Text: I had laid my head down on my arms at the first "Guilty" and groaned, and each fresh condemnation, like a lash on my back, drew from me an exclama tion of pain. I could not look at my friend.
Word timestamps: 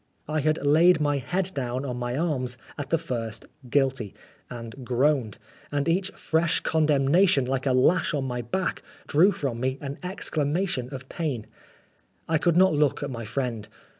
I 0.27 0.39
had 0.39 0.57
laid 0.65 0.99
my 0.99 1.19
head 1.19 1.51
down 1.53 1.85
on 1.85 1.95
my 1.97 2.17
arms 2.17 2.57
at 2.75 2.89
the 2.89 2.97
first 2.97 3.45
"Guilty" 3.69 4.15
and 4.49 4.83
groaned, 4.83 5.37
and 5.71 5.87
each 5.87 6.09
fresh 6.15 6.59
condemnation, 6.61 7.45
like 7.45 7.67
a 7.67 7.73
lash 7.73 8.11
on 8.15 8.23
my 8.23 8.41
back, 8.41 8.81
drew 9.05 9.31
from 9.31 9.59
me 9.59 9.77
an 9.79 9.99
exclama 10.01 10.67
tion 10.67 10.89
of 10.91 11.07
pain. 11.07 11.45
I 12.27 12.39
could 12.39 12.57
not 12.57 12.73
look 12.73 13.03
at 13.03 13.11
my 13.11 13.25
friend. 13.25 13.67